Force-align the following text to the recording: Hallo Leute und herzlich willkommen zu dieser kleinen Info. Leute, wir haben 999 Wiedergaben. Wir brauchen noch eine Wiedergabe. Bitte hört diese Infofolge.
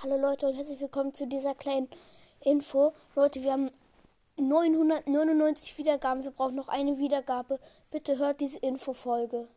Hallo 0.00 0.16
Leute 0.16 0.46
und 0.46 0.54
herzlich 0.54 0.78
willkommen 0.78 1.12
zu 1.12 1.26
dieser 1.26 1.56
kleinen 1.56 1.88
Info. 2.40 2.92
Leute, 3.16 3.42
wir 3.42 3.50
haben 3.50 3.68
999 4.36 5.76
Wiedergaben. 5.76 6.22
Wir 6.22 6.30
brauchen 6.30 6.54
noch 6.54 6.68
eine 6.68 6.98
Wiedergabe. 6.98 7.58
Bitte 7.90 8.16
hört 8.16 8.40
diese 8.40 8.60
Infofolge. 8.60 9.48